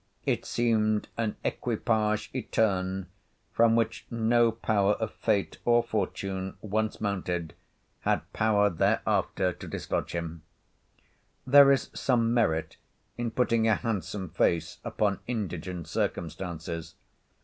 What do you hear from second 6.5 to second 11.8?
once mounted, had power thereafter to dislodge him. There